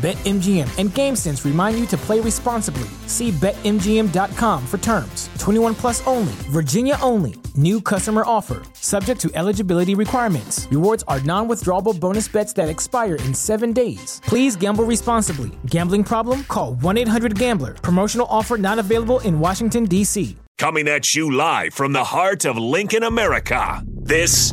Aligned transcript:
BetMGM 0.00 0.78
and 0.78 0.88
GameSense 0.88 1.44
remind 1.44 1.78
you 1.78 1.84
to 1.88 1.96
play 1.98 2.20
responsibly. 2.20 2.88
See 3.06 3.30
BetMGM.com 3.32 4.66
for 4.66 4.78
terms. 4.78 5.28
21 5.38 5.74
plus 5.74 6.06
only, 6.06 6.32
Virginia 6.48 6.96
only. 7.02 7.34
New 7.54 7.82
customer 7.82 8.22
offer, 8.24 8.62
subject 8.72 9.20
to 9.20 9.30
eligibility 9.34 9.94
requirements. 9.94 10.66
Rewards 10.70 11.04
are 11.06 11.20
non 11.20 11.48
withdrawable 11.48 11.98
bonus 11.98 12.28
bets 12.28 12.54
that 12.54 12.70
expire 12.70 13.16
in 13.16 13.34
seven 13.34 13.74
days. 13.74 14.22
Please 14.24 14.56
gamble 14.56 14.84
responsibly. 14.84 15.50
Gambling 15.66 16.04
problem? 16.04 16.44
Call 16.44 16.76
1 16.76 16.96
800 16.96 17.38
Gambler. 17.38 17.74
Promotional 17.74 18.26
offer 18.30 18.56
not 18.56 18.78
available 18.78 19.20
in 19.20 19.38
Washington, 19.38 19.84
D.C. 19.84 20.34
Coming 20.56 20.88
at 20.88 21.14
you 21.14 21.30
live 21.30 21.74
from 21.74 21.92
the 21.92 22.04
heart 22.04 22.46
of 22.46 22.56
Lincoln, 22.56 23.02
America. 23.02 23.82
This 23.86 24.52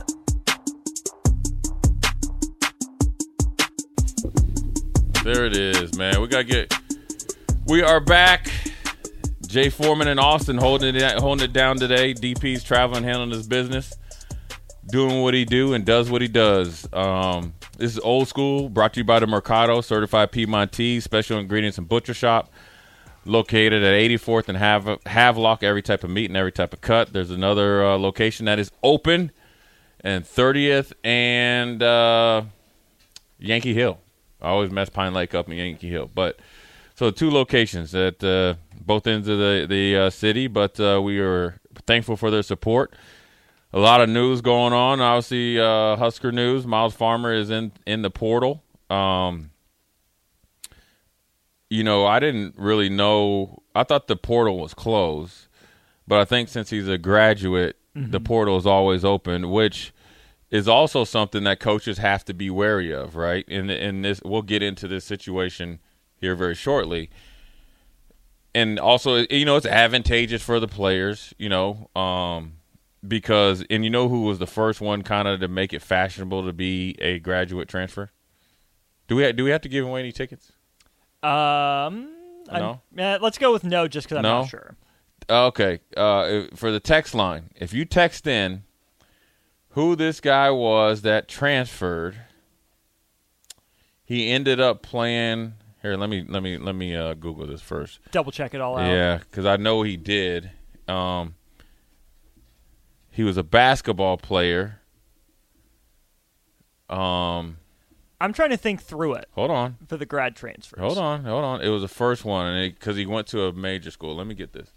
There 5.33 5.45
it 5.45 5.55
is, 5.55 5.97
man. 5.97 6.19
We 6.19 6.27
gotta 6.27 6.43
get. 6.43 6.73
We 7.65 7.81
are 7.81 8.01
back. 8.01 8.51
Jay 9.47 9.69
Foreman 9.69 10.09
in 10.09 10.19
Austin 10.19 10.57
holding 10.57 10.93
it 10.93 11.19
holding 11.19 11.45
it 11.45 11.53
down 11.53 11.77
today. 11.77 12.13
DP's 12.13 12.65
traveling, 12.65 13.05
handling 13.05 13.29
his 13.29 13.47
business, 13.47 13.93
doing 14.87 15.21
what 15.21 15.33
he 15.33 15.45
do 15.45 15.73
and 15.73 15.85
does 15.85 16.11
what 16.11 16.21
he 16.21 16.27
does. 16.27 16.85
Um, 16.91 17.53
this 17.77 17.93
is 17.93 17.99
old 17.99 18.27
school. 18.27 18.67
Brought 18.67 18.95
to 18.95 18.99
you 18.99 19.03
by 19.05 19.21
the 19.21 19.27
Mercado, 19.27 19.79
certified 19.79 20.33
Piedmontese, 20.33 21.05
special 21.05 21.39
ingredients 21.39 21.77
and 21.77 21.87
butcher 21.87 22.13
shop, 22.13 22.51
located 23.23 23.83
at 23.83 23.93
84th 23.93 24.49
and 24.49 24.57
Hav- 24.57 24.99
Havelock. 25.05 25.63
Every 25.63 25.81
type 25.81 26.03
of 26.03 26.09
meat 26.09 26.29
and 26.29 26.35
every 26.35 26.51
type 26.51 26.73
of 26.73 26.81
cut. 26.81 27.13
There's 27.13 27.31
another 27.31 27.85
uh, 27.85 27.97
location 27.97 28.47
that 28.47 28.59
is 28.59 28.69
open, 28.83 29.31
and 30.01 30.25
30th 30.25 30.91
and 31.05 31.81
uh, 31.81 32.43
Yankee 33.39 33.73
Hill. 33.73 33.97
I 34.41 34.49
always 34.49 34.71
mess 34.71 34.89
Pine 34.89 35.13
Lake 35.13 35.35
up 35.35 35.49
in 35.49 35.57
Yankee 35.57 35.89
Hill, 35.89 36.09
but 36.13 36.39
so 36.95 37.11
two 37.11 37.31
locations 37.31 37.93
at 37.95 38.23
uh, 38.23 38.55
both 38.79 39.07
ends 39.07 39.27
of 39.27 39.37
the 39.37 39.65
the 39.69 39.97
uh, 39.97 40.09
city. 40.09 40.47
But 40.47 40.79
uh, 40.79 41.01
we 41.03 41.19
are 41.19 41.59
thankful 41.87 42.17
for 42.17 42.31
their 42.31 42.43
support. 42.43 42.93
A 43.73 43.79
lot 43.79 44.01
of 44.01 44.09
news 44.09 44.41
going 44.41 44.73
on. 44.73 44.99
Obviously, 44.99 45.59
uh, 45.59 45.95
Husker 45.95 46.31
news. 46.31 46.67
Myles 46.67 46.93
Farmer 46.93 47.33
is 47.33 47.49
in 47.49 47.71
in 47.85 48.01
the 48.01 48.11
portal. 48.11 48.63
Um, 48.89 49.51
you 51.69 51.83
know, 51.83 52.05
I 52.05 52.19
didn't 52.19 52.55
really 52.57 52.89
know. 52.89 53.63
I 53.73 53.83
thought 53.83 54.07
the 54.07 54.17
portal 54.17 54.59
was 54.59 54.73
closed, 54.73 55.47
but 56.05 56.19
I 56.19 56.25
think 56.25 56.49
since 56.49 56.69
he's 56.69 56.87
a 56.89 56.97
graduate, 56.97 57.77
the 57.95 58.19
portal 58.19 58.57
is 58.57 58.65
always 58.65 59.05
open, 59.05 59.49
which 59.49 59.93
is 60.51 60.67
also 60.67 61.03
something 61.05 61.43
that 61.45 61.59
coaches 61.59 61.97
have 61.97 62.23
to 62.25 62.33
be 62.33 62.49
wary 62.49 62.91
of, 62.91 63.15
right? 63.15 63.45
And 63.47 63.71
and 63.71 64.03
this 64.05 64.21
we'll 64.23 64.41
get 64.41 64.61
into 64.61 64.87
this 64.87 65.05
situation 65.05 65.79
here 66.17 66.35
very 66.35 66.55
shortly. 66.55 67.09
And 68.53 68.77
also, 68.79 69.25
you 69.29 69.45
know, 69.45 69.55
it's 69.55 69.65
advantageous 69.65 70.43
for 70.43 70.59
the 70.59 70.67
players, 70.67 71.33
you 71.39 71.47
know, 71.47 71.89
um, 71.95 72.57
because 73.07 73.63
and 73.69 73.83
you 73.85 73.89
know 73.89 74.09
who 74.09 74.23
was 74.23 74.39
the 74.39 74.45
first 74.47 74.81
one 74.81 75.03
kind 75.03 75.27
of 75.27 75.39
to 75.39 75.47
make 75.47 75.71
it 75.73 75.81
fashionable 75.81 76.45
to 76.45 76.51
be 76.53 76.95
a 76.99 77.19
graduate 77.19 77.69
transfer. 77.69 78.11
Do 79.07 79.15
we 79.15 79.31
do 79.31 79.45
we 79.45 79.51
have 79.51 79.61
to 79.61 79.69
give 79.69 79.85
away 79.85 80.01
any 80.01 80.11
tickets? 80.11 80.51
Um, 81.23 82.09
No? 82.51 82.81
eh, 82.97 83.17
let's 83.21 83.37
go 83.37 83.53
with 83.53 83.63
no, 83.63 83.87
just 83.87 84.07
because 84.07 84.17
I'm 84.17 84.23
No? 84.23 84.39
not 84.41 84.49
sure. 84.49 84.75
Okay, 85.29 85.79
uh, 85.95 86.43
for 86.55 86.71
the 86.71 86.79
text 86.79 87.13
line, 87.15 87.51
if 87.55 87.73
you 87.73 87.85
text 87.85 88.27
in 88.27 88.63
who 89.71 89.95
this 89.95 90.19
guy 90.19 90.49
was 90.51 91.01
that 91.01 91.27
transferred, 91.27 92.17
he 94.03 94.29
ended 94.29 94.59
up 94.59 94.81
playing. 94.81 95.53
Here, 95.81 95.95
let 95.95 96.09
me 96.09 96.25
let 96.27 96.43
me 96.43 96.57
let 96.57 96.75
me 96.75 96.95
uh, 96.95 97.13
Google 97.15 97.47
this 97.47 97.61
first. 97.61 97.99
Double 98.11 98.31
check 98.31 98.53
it 98.53 98.61
all 98.61 98.77
out. 98.77 98.87
Yeah, 98.87 99.17
because 99.17 99.45
I 99.45 99.57
know 99.57 99.81
he 99.81 99.97
did. 99.97 100.51
Um, 100.87 101.35
he 103.09 103.23
was 103.23 103.37
a 103.37 103.43
basketball 103.43 104.17
player. 104.17 104.79
Um, 106.89 107.57
I'm 108.19 108.33
trying 108.33 108.49
to 108.49 108.57
think 108.57 108.81
through 108.81 109.13
it 109.13 109.29
hold 109.31 109.49
on, 109.49 109.77
for 109.87 109.95
the 109.95 110.05
grad 110.05 110.35
transfers. 110.35 110.79
hold 110.79 110.97
on, 110.97 111.23
hold 111.23 111.43
on. 111.43 111.61
It 111.61 111.69
was 111.69 111.81
the 111.81 111.87
first 111.87 112.25
one, 112.25 112.45
and 112.45 112.75
because 112.75 112.97
he 112.97 113.05
went 113.05 113.27
to 113.27 113.45
a 113.45 113.53
major 113.53 113.89
school. 113.89 114.15
Let 114.15 114.27
me 114.27 114.35
get 114.35 114.53
this. 114.53 114.69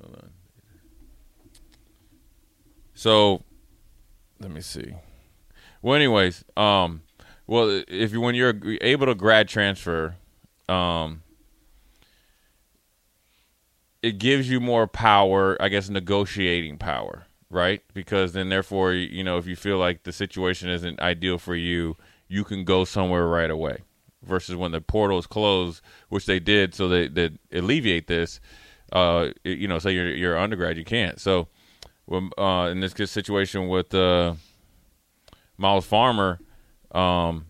Hold 0.00 0.16
on. 0.16 0.30
So, 3.02 3.42
let 4.38 4.52
me 4.52 4.60
see. 4.60 4.94
Well, 5.82 5.96
anyways, 5.96 6.44
um, 6.56 7.02
well, 7.48 7.82
if 7.88 8.12
you 8.12 8.20
when 8.20 8.36
you're 8.36 8.54
able 8.80 9.06
to 9.06 9.16
grad 9.16 9.48
transfer, 9.48 10.14
um, 10.68 11.24
it 14.04 14.18
gives 14.18 14.48
you 14.48 14.60
more 14.60 14.86
power, 14.86 15.60
I 15.60 15.68
guess, 15.68 15.88
negotiating 15.88 16.78
power, 16.78 17.26
right? 17.50 17.82
Because 17.92 18.34
then, 18.34 18.50
therefore, 18.50 18.92
you 18.92 19.24
know, 19.24 19.36
if 19.36 19.48
you 19.48 19.56
feel 19.56 19.78
like 19.78 20.04
the 20.04 20.12
situation 20.12 20.68
isn't 20.68 21.00
ideal 21.00 21.38
for 21.38 21.56
you, 21.56 21.96
you 22.28 22.44
can 22.44 22.62
go 22.62 22.84
somewhere 22.84 23.26
right 23.26 23.50
away. 23.50 23.78
Versus 24.22 24.54
when 24.54 24.70
the 24.70 24.80
portal 24.80 25.18
is 25.18 25.26
closed, 25.26 25.82
which 26.08 26.26
they 26.26 26.38
did, 26.38 26.72
so 26.72 26.86
they 26.86 27.08
they 27.08 27.30
alleviate 27.52 28.06
this. 28.06 28.38
Uh, 28.92 29.30
you 29.42 29.66
know, 29.66 29.80
say 29.80 29.90
you're 29.90 30.14
you're 30.14 30.38
undergrad, 30.38 30.76
you 30.76 30.84
can't. 30.84 31.18
So, 31.18 31.48
uh, 32.12 32.68
in 32.70 32.80
this 32.80 32.92
situation 33.10 33.68
with 33.68 33.94
uh, 33.94 34.34
Myles 35.56 35.86
Farmer, 35.86 36.40
um, 36.92 37.46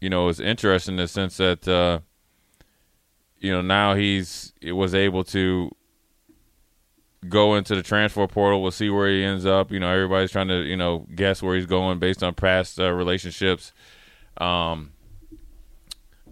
you 0.00 0.08
know, 0.08 0.28
it's 0.28 0.40
interesting 0.40 0.94
in 0.94 0.98
the 0.98 1.08
sense 1.08 1.36
that 1.38 1.66
uh, 1.66 2.00
you 3.38 3.52
know 3.52 3.62
now 3.62 3.94
he's 3.94 4.52
it 4.60 4.72
was 4.72 4.94
able 4.94 5.24
to 5.24 5.70
go 7.28 7.56
into 7.56 7.74
the 7.74 7.82
transfer 7.82 8.26
portal. 8.26 8.62
We'll 8.62 8.70
see 8.70 8.90
where 8.90 9.08
he 9.08 9.24
ends 9.24 9.44
up. 9.44 9.72
You 9.72 9.80
know, 9.80 9.90
everybody's 9.90 10.30
trying 10.30 10.48
to 10.48 10.62
you 10.62 10.76
know 10.76 11.06
guess 11.14 11.42
where 11.42 11.56
he's 11.56 11.66
going 11.66 11.98
based 11.98 12.22
on 12.22 12.34
past 12.34 12.78
uh, 12.78 12.92
relationships, 12.92 13.72
um, 14.38 14.92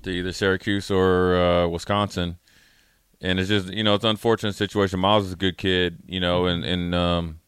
to 0.03 0.11
either 0.11 0.33
Syracuse 0.33 0.91
or 0.91 1.37
uh, 1.37 1.69
Wisconsin. 1.69 2.39
And 3.21 3.41
it's 3.41 3.49
just 3.49 3.69
you 3.69 3.83
know 3.83 3.95
it's 3.95 4.05
an 4.05 4.11
unfortunate 4.11 4.55
situation. 4.55 5.01
Myles 5.01 5.27
is 5.27 5.33
a 5.33 5.37
good 5.37 5.57
kid, 5.57 5.99
you 6.07 6.21
know, 6.21 6.47
and 6.47 6.65
and 6.65 6.95
um, 6.95 7.41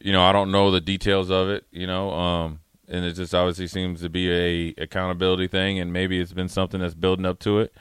you 0.00 0.12
know 0.12 0.22
I 0.22 0.32
don't 0.32 0.50
know 0.50 0.70
the 0.70 0.80
details 0.80 1.30
of 1.30 1.48
it, 1.48 1.66
you 1.70 1.86
know, 1.86 2.10
um, 2.10 2.60
and 2.88 3.04
it 3.04 3.12
just 3.12 3.34
obviously 3.34 3.68
seems 3.68 4.00
to 4.02 4.08
be 4.08 4.30
a 4.30 4.74
accountability 4.82 5.46
thing, 5.46 5.78
and 5.78 5.92
maybe 5.92 6.20
it's 6.20 6.32
been 6.32 6.48
something 6.48 6.80
that's 6.80 6.94
building 6.94 7.26
up 7.26 7.38
to 7.40 7.60
it. 7.60 7.72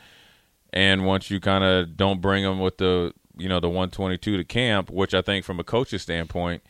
And 0.71 1.05
once 1.05 1.31
you 1.31 1.39
kind 1.39 1.63
of 1.63 1.97
don't 1.97 2.21
bring 2.21 2.43
them 2.43 2.59
with 2.59 2.77
the 2.77 3.13
you 3.37 3.49
know 3.49 3.59
the 3.59 3.69
122 3.69 4.37
to 4.37 4.43
camp, 4.43 4.89
which 4.89 5.13
I 5.13 5.21
think 5.21 5.45
from 5.45 5.59
a 5.59 5.63
coach's 5.63 6.01
standpoint, 6.01 6.63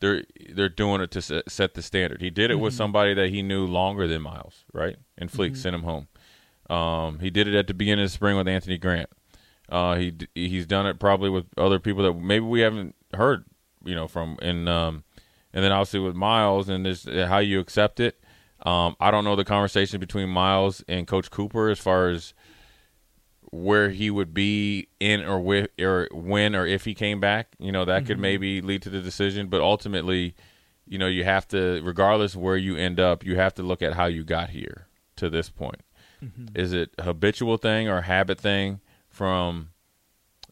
they're 0.00 0.24
they're 0.50 0.68
doing 0.68 1.00
it 1.00 1.10
to 1.12 1.22
set, 1.22 1.74
the 1.74 1.82
standard. 1.82 2.20
He 2.20 2.30
did 2.30 2.50
it 2.50 2.56
with 2.56 2.74
somebody 2.74 3.14
that 3.14 3.30
he 3.30 3.42
knew 3.42 3.66
longer 3.66 4.06
than 4.06 4.22
Myles, 4.22 4.64
right? 4.72 4.96
And 5.18 5.30
Fleek 5.30 5.56
sent 5.56 5.74
him 5.74 5.82
home. 5.82 6.08
Um, 6.68 7.20
he 7.20 7.30
did 7.30 7.48
it 7.48 7.54
at 7.54 7.66
the 7.66 7.74
beginning 7.74 8.04
of 8.04 8.10
the 8.10 8.14
spring 8.14 8.36
with 8.36 8.48
Anthony 8.48 8.78
Grant. 8.78 9.08
Uh, 9.68 9.96
he 9.96 10.14
he's 10.34 10.66
done 10.66 10.86
it 10.86 10.98
probably 11.00 11.30
with 11.30 11.46
other 11.56 11.78
people 11.78 12.02
that 12.04 12.12
maybe 12.14 12.44
we 12.44 12.60
haven't 12.60 12.94
heard, 13.14 13.44
you 13.84 13.94
know, 13.94 14.06
from 14.06 14.38
and 14.40 14.68
um, 14.68 15.04
and 15.52 15.64
then 15.64 15.72
obviously 15.72 16.00
with 16.00 16.14
Myles 16.14 16.68
and 16.68 16.86
this 16.86 17.04
how 17.04 17.38
you 17.38 17.60
accept 17.60 18.00
it. 18.00 18.20
Um, 18.64 18.96
I 19.00 19.10
don't 19.10 19.24
know 19.24 19.36
the 19.36 19.44
conversation 19.44 20.00
between 20.00 20.28
Myles 20.28 20.82
and 20.88 21.06
Coach 21.06 21.30
Cooper 21.30 21.68
as 21.68 21.78
far 21.78 22.08
as 22.08 22.32
where 23.52 23.90
he 23.90 24.10
would 24.10 24.34
be 24.34 24.88
in 24.98 25.24
or 25.24 25.40
with 25.40 25.70
or 25.80 26.08
when 26.12 26.54
or 26.54 26.66
if 26.66 26.84
he 26.84 26.94
came 26.94 27.20
back. 27.20 27.48
You 27.58 27.72
know, 27.72 27.84
that 27.84 28.06
could 28.06 28.18
maybe 28.18 28.60
lead 28.60 28.82
to 28.82 28.90
the 28.90 29.00
decision, 29.00 29.48
but 29.48 29.60
ultimately, 29.60 30.34
you 30.86 30.98
know, 30.98 31.06
you 31.06 31.24
have 31.24 31.46
to 31.48 31.80
regardless 31.82 32.36
where 32.36 32.56
you 32.56 32.76
end 32.76 33.00
up, 33.00 33.24
you 33.24 33.36
have 33.36 33.54
to 33.54 33.62
look 33.62 33.82
at 33.82 33.94
how 33.94 34.06
you 34.06 34.24
got 34.24 34.50
here 34.50 34.86
to 35.16 35.28
this 35.28 35.48
point. 35.48 35.82
Is 36.54 36.72
it 36.72 36.90
habitual 37.00 37.56
thing 37.56 37.88
or 37.88 38.02
habit 38.02 38.40
thing 38.40 38.80
from 39.16 39.70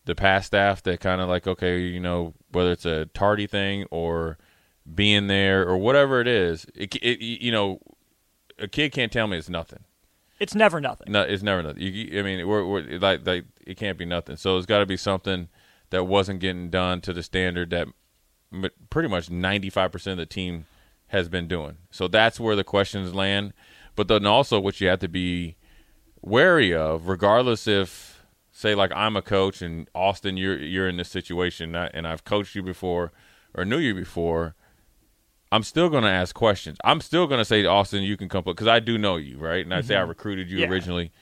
the 0.07 0.15
past 0.15 0.49
staff 0.49 0.83
that 0.83 1.01
kind 1.01 1.21
of 1.21 1.29
like 1.29 1.47
okay, 1.47 1.81
you 1.81 2.01
know, 2.01 2.35
whether 2.51 2.73
it's 2.73 2.87
a 2.87 3.07
tardy 3.07 3.47
thing 3.47 3.87
or 3.91 4.39
being 4.93 5.27
there 5.27 5.67
or 5.67 5.77
whatever 5.77 6.21
it 6.21 6.27
is, 6.27 6.67
it, 6.75 6.95
it 6.97 7.21
you 7.21 7.53
know, 7.53 7.81
a 8.59 8.69
kid 8.69 8.93
can't 8.93 9.13
tell 9.13 9.27
me 9.27 9.37
it's 9.37 9.49
nothing. 9.49 9.85
It's 10.41 10.55
never 10.55 10.81
nothing. 10.81 11.13
No, 11.13 11.23
it's 11.23 11.43
never 11.43 11.63
nothing. 11.63 11.83
You, 11.83 12.19
I 12.19 12.23
mean, 12.23 12.47
we're, 12.47 12.65
we're 12.67 12.99
like 12.99 13.27
like 13.27 13.45
it 13.67 13.77
can't 13.77 13.99
be 13.99 14.05
nothing. 14.05 14.37
So 14.37 14.57
it's 14.57 14.67
got 14.67 14.79
to 14.79 14.87
be 14.87 14.97
something 14.97 15.49
that 15.91 16.05
wasn't 16.05 16.41
getting 16.41 16.71
done 16.71 17.01
to 17.03 17.13
the 17.13 17.23
standard 17.23 17.71
that 17.71 17.87
m- 18.53 18.71
pretty 18.91 19.09
much 19.09 19.31
ninety 19.31 19.71
five 19.71 19.93
percent 19.93 20.21
of 20.21 20.29
the 20.29 20.35
team 20.35 20.67
has 21.09 21.29
been 21.29 21.47
doing. 21.47 21.77
So 21.91 22.09
that's 22.09 22.41
where 22.41 22.57
the 22.57 22.65
questions 22.65 23.15
land. 23.15 23.53
But 23.95 24.09
then 24.09 24.27
also, 24.27 24.59
what 24.59 24.81
you 24.81 24.89
have 24.89 24.99
to 25.01 25.09
be 25.09 25.57
wary 26.21 26.75
of, 26.75 27.07
regardless 27.07 27.69
if, 27.69 28.14
say, 28.55 28.75
like 28.75 28.93
I'm 28.95 29.17
a 29.17 29.23
coach 29.23 29.61
and 29.61 29.89
Austin, 29.95 30.39
you're 30.39 30.57
you're 30.59 30.89
in 30.89 30.97
this 30.97 31.11
situation, 31.11 31.75
and 31.75 32.07
I've 32.07 32.25
coached 32.25 32.55
you 32.55 32.63
before 32.63 33.13
or 33.55 33.67
knew 33.67 33.79
you 33.79 33.95
before. 33.95 34.55
I'm 35.53 35.63
still 35.63 35.89
going 35.89 36.03
to 36.05 36.11
ask 36.11 36.35
questions. 36.35 36.79
I'm 36.83 37.01
still 37.01 37.27
going 37.27 37.39
to 37.39 37.45
say, 37.45 37.65
Austin, 37.65 38.03
you 38.03 38.17
can 38.17 38.29
come 38.29 38.43
because 38.45 38.67
I 38.67 38.81
do 38.81 38.97
know 38.99 39.17
you, 39.17 39.39
right? 39.39 39.65
And 39.65 39.73
I 39.73 39.83
say 39.83 39.95
I 39.95 40.01
recruited 40.01 40.51
you 40.51 40.59
Yeah. 40.61 40.69
originally, 40.69 41.13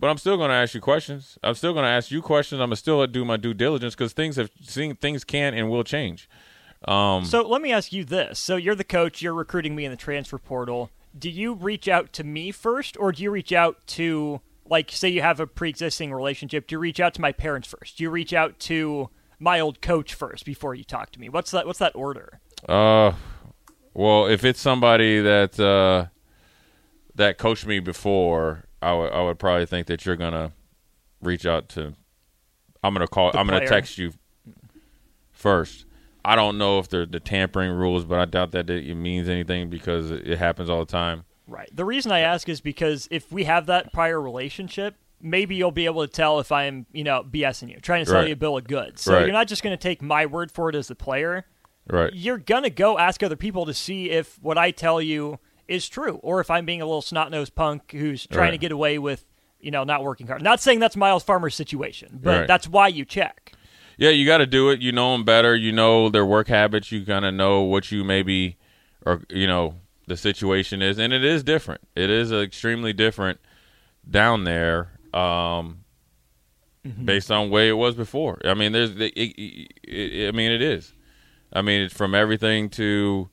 but 0.00 0.08
I'm 0.08 0.16
still 0.16 0.38
going 0.38 0.48
to 0.48 0.54
ask 0.54 0.74
you 0.74 0.80
questions. 0.80 1.36
I'm 1.42 1.54
still 1.54 1.74
going 1.74 1.82
to 1.84 1.90
ask 1.90 2.10
you 2.10 2.22
questions. 2.22 2.60
I'm 2.60 2.68
going 2.68 2.76
to 2.76 2.76
still 2.76 3.06
do 3.06 3.24
my 3.26 3.36
due 3.36 3.52
diligence 3.52 3.94
because 3.94 4.14
things 4.14 4.36
have 4.36 4.50
seen 4.62 4.96
things 4.96 5.24
can 5.24 5.52
and 5.52 5.68
will 5.68 5.84
change. 5.84 6.30
Um, 6.88 7.24
So 7.26 7.42
let 7.46 7.60
me 7.60 7.72
ask 7.72 7.92
you 7.92 8.04
this. 8.04 8.38
So 8.38 8.56
you're 8.56 8.74
the 8.74 8.84
coach, 8.84 9.20
you're 9.20 9.34
recruiting 9.34 9.74
me 9.74 9.84
in 9.84 9.90
the 9.90 9.96
transfer 9.98 10.38
portal. 10.38 10.90
Do 11.18 11.28
you 11.28 11.52
reach 11.54 11.86
out 11.86 12.12
to 12.14 12.24
me 12.24 12.52
first 12.52 12.96
or 12.98 13.12
do 13.12 13.22
you 13.22 13.30
reach 13.30 13.52
out 13.52 13.86
to 13.88 14.40
like 14.68 14.90
say 14.90 15.08
you 15.08 15.22
have 15.22 15.40
a 15.40 15.46
pre-existing 15.46 16.12
relationship, 16.12 16.66
do 16.66 16.74
you 16.74 16.78
reach 16.78 17.00
out 17.00 17.14
to 17.14 17.20
my 17.20 17.32
parents 17.32 17.68
first? 17.68 17.98
Do 17.98 18.04
you 18.04 18.10
reach 18.10 18.32
out 18.32 18.58
to 18.60 19.10
my 19.38 19.60
old 19.60 19.80
coach 19.80 20.14
first 20.14 20.44
before 20.44 20.74
you 20.74 20.84
talk 20.84 21.10
to 21.12 21.20
me? 21.20 21.28
What's 21.28 21.50
that 21.50 21.66
what's 21.66 21.78
that 21.78 21.94
order? 21.94 22.40
Uh, 22.68 23.12
well, 23.92 24.26
if 24.26 24.44
it's 24.44 24.60
somebody 24.60 25.20
that 25.20 25.60
uh, 25.60 26.06
that 27.14 27.38
coached 27.38 27.66
me 27.66 27.78
before, 27.80 28.64
I 28.80 28.92
would 29.22 29.38
probably 29.38 29.66
think 29.66 29.86
that 29.86 30.04
you're 30.04 30.16
gonna 30.16 30.52
reach 31.20 31.46
out 31.46 31.68
to. 31.70 31.94
I'm 32.82 32.92
gonna 32.92 33.06
call. 33.06 33.32
The 33.32 33.38
I'm 33.38 33.46
gonna 33.46 33.66
text 33.66 33.98
you 33.98 34.12
first. 35.32 35.86
I 36.24 36.36
don't 36.36 36.56
know 36.56 36.78
if 36.78 36.88
they're 36.88 37.04
the 37.04 37.20
tampering 37.20 37.70
rules, 37.70 38.04
but 38.04 38.18
I 38.18 38.24
doubt 38.24 38.52
that 38.52 38.70
it 38.70 38.94
means 38.94 39.28
anything 39.28 39.68
because 39.68 40.10
it 40.10 40.38
happens 40.38 40.70
all 40.70 40.78
the 40.78 40.90
time. 40.90 41.24
Right. 41.46 41.68
The 41.74 41.84
reason 41.84 42.10
I 42.12 42.20
ask 42.20 42.48
is 42.48 42.60
because 42.60 43.06
if 43.10 43.30
we 43.30 43.44
have 43.44 43.66
that 43.66 43.92
prior 43.92 44.20
relationship, 44.20 44.96
maybe 45.20 45.54
you'll 45.54 45.70
be 45.70 45.84
able 45.86 46.06
to 46.06 46.12
tell 46.12 46.38
if 46.40 46.50
I'm, 46.52 46.86
you 46.92 47.04
know, 47.04 47.22
BSing 47.22 47.70
you, 47.70 47.80
trying 47.80 48.04
to 48.04 48.10
sell 48.10 48.20
Right. 48.20 48.28
you 48.28 48.32
a 48.32 48.36
bill 48.36 48.56
of 48.56 48.64
goods. 48.66 49.02
So 49.02 49.14
Right. 49.14 49.24
you're 49.24 49.32
not 49.32 49.46
just 49.48 49.62
going 49.62 49.76
to 49.76 49.82
take 49.82 50.02
my 50.02 50.26
word 50.26 50.50
for 50.50 50.68
it 50.68 50.74
as 50.74 50.88
the 50.88 50.94
player. 50.94 51.46
Right. 51.88 52.12
You're 52.14 52.38
going 52.38 52.62
to 52.62 52.70
go 52.70 52.98
ask 52.98 53.22
other 53.22 53.36
people 53.36 53.66
to 53.66 53.74
see 53.74 54.10
if 54.10 54.38
what 54.42 54.56
I 54.56 54.70
tell 54.70 55.00
you 55.02 55.38
is 55.68 55.88
true 55.88 56.18
or 56.22 56.40
if 56.40 56.50
I'm 56.50 56.64
being 56.66 56.80
a 56.82 56.86
little 56.86 57.02
snot-nosed 57.02 57.54
punk 57.54 57.92
who's 57.92 58.26
trying 58.26 58.52
to 58.52 58.58
get 58.58 58.72
away 58.72 58.98
with, 58.98 59.24
you 59.60 59.70
know, 59.70 59.84
not 59.84 60.02
working 60.02 60.26
hard. 60.26 60.42
Not 60.42 60.60
saying 60.60 60.78
that's 60.80 60.96
Myles 60.96 61.22
Farmer's 61.24 61.54
situation, 61.54 62.20
but 62.22 62.38
Right. 62.40 62.46
that's 62.48 62.68
why 62.68 62.88
you 62.88 63.04
check. 63.04 63.52
Yeah, 63.96 64.10
you 64.10 64.26
got 64.26 64.38
to 64.38 64.46
do 64.46 64.70
it. 64.70 64.80
You 64.80 64.92
know 64.92 65.12
them 65.12 65.24
better. 65.24 65.54
You 65.54 65.72
know 65.72 66.08
their 66.08 66.26
work 66.26 66.48
habits. 66.48 66.90
You 66.90 67.04
kind 67.06 67.24
of 67.24 67.32
know 67.32 67.60
what 67.62 67.92
you 67.92 68.02
maybe, 68.02 68.56
or 69.06 69.22
you 69.30 69.46
know 69.46 69.76
the 70.06 70.16
situation 70.16 70.82
is, 70.82 70.98
and 70.98 71.12
it 71.12 71.24
is 71.24 71.42
different. 71.42 71.80
It 71.94 72.10
is 72.10 72.32
extremely 72.32 72.92
different 72.92 73.40
down 74.08 74.44
there, 74.44 74.98
um, 75.12 75.84
based 77.04 77.30
on 77.30 77.50
way 77.50 77.68
it 77.68 77.74
was 77.74 77.94
before. 77.94 78.40
I 78.44 78.54
mean, 78.54 78.72
there's, 78.72 78.90
it, 78.90 79.12
it, 79.16 79.72
it, 79.82 80.28
I 80.28 80.32
mean, 80.32 80.50
it 80.50 80.62
is. 80.62 80.92
I 81.52 81.62
mean, 81.62 81.82
it's 81.82 81.94
from 81.94 82.14
everything 82.14 82.68
to 82.70 83.30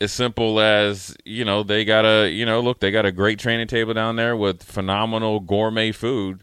as 0.00 0.12
simple 0.12 0.60
as 0.60 1.14
you 1.24 1.44
know 1.44 1.62
they 1.62 1.84
got 1.84 2.04
a 2.04 2.30
you 2.30 2.46
know 2.46 2.60
look 2.60 2.80
they 2.80 2.90
got 2.90 3.04
a 3.04 3.12
great 3.12 3.38
training 3.38 3.66
table 3.66 3.92
down 3.92 4.16
there 4.16 4.36
with 4.36 4.62
phenomenal 4.62 5.40
gourmet 5.40 5.92
food. 5.92 6.42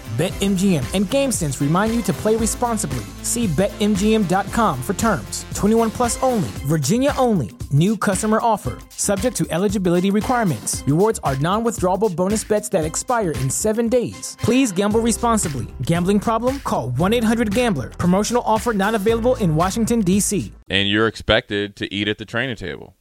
BetMGM 0.21 0.83
and 0.93 1.07
GameSense 1.07 1.59
remind 1.59 1.95
you 1.95 2.03
to 2.03 2.13
play 2.13 2.35
responsibly. 2.35 3.03
See 3.23 3.47
BetMGM.com 3.47 4.83
for 4.83 4.93
terms. 4.93 5.45
21 5.55 5.89
plus 5.89 6.21
only, 6.21 6.47
Virginia 6.67 7.11
only. 7.17 7.49
New 7.71 7.97
customer 7.97 8.37
offer. 8.39 8.77
Subject 8.89 9.35
to 9.37 9.47
eligibility 9.49 10.11
requirements. 10.11 10.83
Rewards 10.85 11.19
are 11.23 11.35
non 11.37 11.63
withdrawable 11.63 12.15
bonus 12.15 12.43
bets 12.43 12.69
that 12.69 12.85
expire 12.85 13.31
in 13.31 13.49
seven 13.49 13.89
days. 13.89 14.37
Please 14.41 14.71
gamble 14.71 14.99
responsibly. 14.99 15.65
Gambling 15.81 16.19
problem? 16.19 16.59
Call 16.59 16.91
1 16.91 17.13
800 17.13 17.55
Gambler. 17.55 17.89
Promotional 17.89 18.43
offer 18.45 18.73
not 18.73 18.93
available 18.93 19.33
in 19.37 19.55
Washington, 19.55 20.01
D.C. 20.01 20.53
and 20.69 20.87
you're 20.87 21.07
expected 21.07 21.75
to 21.77 21.91
eat 21.91 22.07
at 22.07 22.19
the 22.19 22.25
training 22.25 22.57
table, 22.57 22.95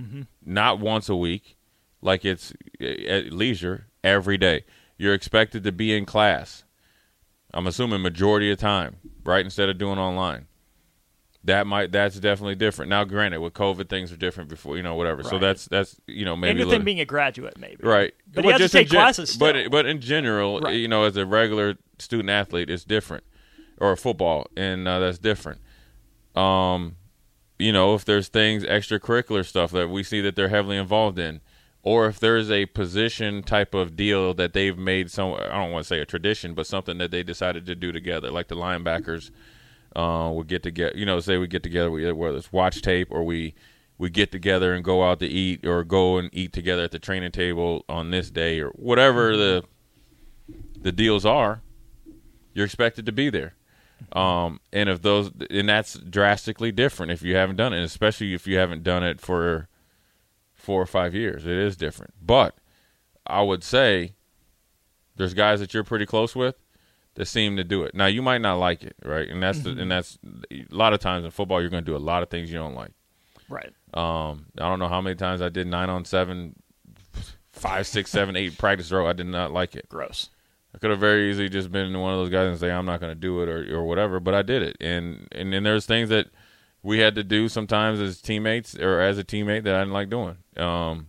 mm-hmm. 0.00 0.22
not 0.42 0.80
once 0.80 1.10
a 1.10 1.16
week, 1.16 1.58
like 2.00 2.24
it's 2.24 2.54
eh, 2.80 3.04
at 3.06 3.30
leisure 3.30 3.88
every 4.02 4.38
day. 4.38 4.64
You're 4.98 5.14
expected 5.14 5.64
to 5.64 5.72
be 5.72 5.96
in 5.96 6.04
class. 6.06 6.64
I'm 7.54 7.66
assuming 7.66 8.00
majority 8.02 8.50
of 8.50 8.58
time, 8.58 8.96
right? 9.24 9.44
Instead 9.44 9.68
of 9.68 9.78
doing 9.78 9.98
online. 9.98 10.46
That 11.44 11.66
might 11.66 11.90
that's 11.90 12.20
definitely 12.20 12.54
different. 12.54 12.88
Now, 12.88 13.02
granted, 13.02 13.40
with 13.40 13.52
COVID, 13.52 13.88
things 13.88 14.12
are 14.12 14.16
different 14.16 14.48
before 14.48 14.76
you 14.76 14.82
know 14.84 14.94
whatever. 14.94 15.24
So 15.24 15.40
that's 15.40 15.66
that's 15.66 16.00
you 16.06 16.24
know 16.24 16.36
maybe 16.36 16.60
and 16.60 16.68
with 16.70 16.76
him 16.76 16.84
being 16.84 17.00
a 17.00 17.04
graduate, 17.04 17.58
maybe. 17.58 17.78
right. 17.82 18.14
But 18.32 18.44
he 18.44 18.50
has 18.52 18.58
to 18.58 18.64
just 18.64 18.74
in 18.76 18.80
take 18.82 18.90
classes 18.90 19.36
But 19.36 19.70
but 19.72 19.84
in 19.84 20.00
general, 20.00 20.60
Right. 20.60 20.74
you 20.76 20.86
know, 20.86 21.02
as 21.02 21.16
a 21.16 21.26
regular 21.26 21.78
student 21.98 22.30
athlete, 22.30 22.70
it's 22.70 22.84
different, 22.84 23.24
or 23.78 23.96
football, 23.96 24.46
and 24.56 24.86
uh, 24.86 25.00
that's 25.00 25.18
different. 25.18 25.60
Um, 26.36 26.94
you 27.58 27.72
know, 27.72 27.94
if 27.96 28.04
there's 28.04 28.28
things 28.28 28.62
extracurricular 28.64 29.44
stuff 29.44 29.72
that 29.72 29.90
we 29.90 30.04
see 30.04 30.20
that 30.20 30.36
they're 30.36 30.48
heavily 30.48 30.76
involved 30.76 31.18
in, 31.18 31.40
or 31.82 32.06
if 32.06 32.20
there's 32.20 32.50
a 32.50 32.66
position 32.66 33.42
type 33.42 33.74
of 33.74 33.96
deal 33.96 34.34
that 34.34 34.52
they've 34.52 34.78
made 34.78 35.10
some 35.10 35.34
I 35.34 35.48
don't 35.48 35.72
want 35.72 35.84
to 35.84 35.88
say 35.88 36.00
a 36.00 36.06
tradition, 36.06 36.54
but 36.54 36.66
something 36.66 36.98
that 36.98 37.10
they 37.10 37.22
decided 37.22 37.66
to 37.66 37.74
do 37.74 37.92
together, 37.92 38.30
like 38.30 38.48
the 38.48 38.56
linebackers 38.56 39.30
uh, 39.96 40.30
would 40.32 40.46
get 40.46 40.62
together. 40.62 40.96
You 40.96 41.06
know, 41.06 41.20
say 41.20 41.38
we 41.38 41.48
get 41.48 41.62
together, 41.62 41.90
whether 41.90 42.36
it's 42.36 42.52
watch 42.52 42.82
tape 42.82 43.08
or 43.10 43.24
we 43.24 43.54
we 43.98 44.10
get 44.10 44.32
together 44.32 44.72
and 44.74 44.84
go 44.84 45.04
out 45.04 45.20
to 45.20 45.26
eat, 45.26 45.66
or 45.66 45.84
go 45.84 46.18
and 46.18 46.28
eat 46.32 46.52
together 46.52 46.82
at 46.82 46.90
the 46.90 46.98
training 46.98 47.32
table 47.32 47.84
on 47.88 48.10
this 48.10 48.30
day, 48.30 48.60
or 48.60 48.70
whatever 48.70 49.36
the 49.36 49.64
the 50.80 50.92
deals 50.92 51.24
are. 51.24 51.62
You're 52.54 52.66
expected 52.66 53.06
to 53.06 53.12
be 53.12 53.30
there. 53.30 53.54
Um, 54.12 54.60
and 54.72 54.88
if 54.88 55.00
those, 55.02 55.30
and 55.48 55.68
that's 55.68 55.94
drastically 55.94 56.72
different 56.72 57.12
if 57.12 57.22
you 57.22 57.36
haven't 57.36 57.56
done 57.56 57.72
it, 57.72 57.82
especially 57.82 58.34
if 58.34 58.46
you 58.46 58.58
haven't 58.58 58.82
done 58.82 59.04
it 59.04 59.20
for 59.20 59.68
four 60.62 60.80
or 60.80 60.86
five 60.86 61.14
years. 61.14 61.44
It 61.44 61.52
is 61.52 61.76
different. 61.76 62.14
But 62.24 62.54
I 63.26 63.42
would 63.42 63.64
say 63.64 64.12
there's 65.16 65.34
guys 65.34 65.60
that 65.60 65.74
you're 65.74 65.84
pretty 65.84 66.06
close 66.06 66.34
with 66.36 66.54
that 67.14 67.26
seem 67.26 67.56
to 67.56 67.64
do 67.64 67.82
it. 67.82 67.94
Now 67.94 68.06
you 68.06 68.22
might 68.22 68.40
not 68.40 68.54
like 68.54 68.82
it, 68.84 68.96
right? 69.04 69.28
And 69.28 69.42
that's 69.42 69.58
Mm-hmm. 69.58 69.74
the, 69.76 69.82
and 69.82 69.90
that's 69.90 70.18
a 70.50 70.64
lot 70.70 70.92
of 70.94 71.00
times 71.00 71.24
in 71.24 71.30
football 71.30 71.60
you're 71.60 71.68
going 71.70 71.84
to 71.84 71.90
do 71.90 71.96
a 71.96 71.98
lot 71.98 72.22
of 72.22 72.30
things 72.30 72.50
you 72.50 72.58
don't 72.58 72.74
like. 72.74 72.92
Right. 73.48 73.72
Um, 73.92 74.46
I 74.56 74.68
don't 74.68 74.78
know 74.78 74.88
how 74.88 75.00
many 75.02 75.16
times 75.16 75.42
I 75.42 75.48
did 75.50 75.66
nine 75.66 75.90
on 75.90 76.04
seven, 76.06 76.54
five, 77.52 77.86
six, 77.86 78.10
seven, 78.10 78.36
eight 78.36 78.56
practice 78.56 78.90
row. 78.90 79.06
I 79.06 79.12
did 79.12 79.26
not 79.26 79.52
like 79.52 79.74
it. 79.76 79.88
Gross. 79.88 80.30
I 80.74 80.78
could 80.78 80.90
have 80.90 81.00
very 81.00 81.28
easily 81.28 81.50
just 81.50 81.70
been 81.70 81.98
one 82.00 82.14
of 82.14 82.18
those 82.20 82.30
guys 82.30 82.48
and 82.48 82.58
say 82.58 82.70
I'm 82.70 82.86
not 82.86 83.00
going 83.00 83.10
to 83.10 83.20
do 83.20 83.42
it 83.42 83.48
or 83.50 83.76
or 83.76 83.84
whatever, 83.84 84.20
but 84.20 84.32
I 84.32 84.40
did 84.40 84.62
it. 84.62 84.76
And 84.80 85.28
and 85.32 85.52
then 85.52 85.64
there's 85.64 85.84
things 85.84 86.08
that 86.08 86.28
we 86.82 86.98
had 86.98 87.14
to 87.14 87.24
do 87.24 87.48
sometimes 87.48 88.00
as 88.00 88.20
teammates 88.20 88.76
or 88.76 89.00
as 89.00 89.18
a 89.18 89.24
teammate 89.24 89.64
that 89.64 89.74
I 89.74 89.80
didn't 89.80 89.92
like 89.92 90.10
doing, 90.10 90.36
um, 90.56 91.06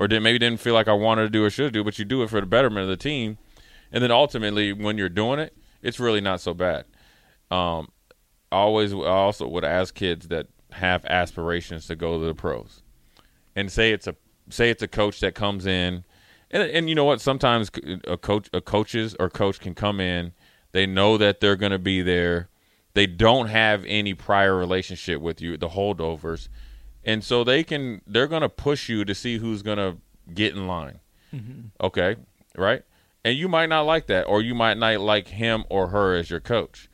or 0.00 0.08
did 0.08 0.20
maybe 0.22 0.38
didn't 0.38 0.60
feel 0.60 0.74
like 0.74 0.88
I 0.88 0.92
wanted 0.92 1.22
to 1.22 1.30
do 1.30 1.44
or 1.44 1.50
should 1.50 1.72
do, 1.72 1.84
but 1.84 1.98
you 1.98 2.04
do 2.04 2.22
it 2.22 2.30
for 2.30 2.40
the 2.40 2.46
betterment 2.46 2.84
of 2.84 2.88
the 2.88 2.96
team. 2.96 3.38
And 3.92 4.02
then 4.02 4.10
ultimately, 4.10 4.72
when 4.72 4.98
you're 4.98 5.08
doing 5.08 5.38
it, 5.38 5.56
it's 5.82 6.00
really 6.00 6.20
not 6.20 6.40
so 6.40 6.54
bad. 6.54 6.84
Um, 7.50 7.90
I 8.50 8.56
always, 8.56 8.92
I 8.92 8.96
also 8.96 9.46
would 9.46 9.64
ask 9.64 9.94
kids 9.94 10.28
that 10.28 10.48
have 10.72 11.04
aspirations 11.04 11.86
to 11.86 11.96
go 11.96 12.18
to 12.18 12.26
the 12.26 12.34
pros, 12.34 12.82
and 13.54 13.70
say 13.70 13.92
it's 13.92 14.06
a 14.06 14.16
say 14.48 14.70
it's 14.70 14.82
a 14.82 14.88
coach 14.88 15.20
that 15.20 15.34
comes 15.34 15.66
in, 15.66 16.04
and 16.50 16.62
and 16.62 16.88
you 16.88 16.94
know 16.94 17.04
what? 17.04 17.20
Sometimes 17.20 17.70
a 18.06 18.16
coach, 18.16 18.48
a 18.52 18.60
coaches 18.60 19.14
or 19.20 19.28
coach 19.30 19.60
can 19.60 19.74
come 19.74 20.00
in. 20.00 20.32
They 20.72 20.86
know 20.86 21.18
that 21.18 21.40
they're 21.40 21.56
going 21.56 21.72
to 21.72 21.78
be 21.78 22.00
there. 22.02 22.48
They 22.94 23.06
don't 23.06 23.48
have 23.48 23.84
any 23.86 24.14
prior 24.14 24.56
relationship 24.56 25.20
with 25.20 25.40
you, 25.40 25.56
the 25.56 25.70
holdovers, 25.70 26.48
and 27.04 27.24
so 27.24 27.42
they 27.42 27.64
can. 27.64 28.02
They're 28.06 28.26
going 28.26 28.42
to 28.42 28.48
push 28.48 28.88
you 28.88 29.04
to 29.04 29.14
see 29.14 29.38
who's 29.38 29.62
going 29.62 29.78
to 29.78 29.96
get 30.32 30.54
in 30.54 30.66
line. 30.66 31.00
Okay, 31.80 32.16
right? 32.56 32.82
And 33.24 33.36
you 33.36 33.48
might 33.48 33.68
not 33.68 33.82
like 33.82 34.06
that, 34.08 34.24
or 34.24 34.42
you 34.42 34.54
might 34.54 34.76
not 34.76 35.00
like 35.00 35.28
him 35.28 35.64
or 35.70 35.88
her 35.88 36.14
as 36.14 36.28
your 36.28 36.40
coach. 36.40 36.88